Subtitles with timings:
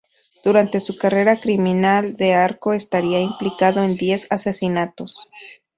[0.43, 5.29] Durante su carrera criminal, D'Arco estaría implicado en diez asesinatos.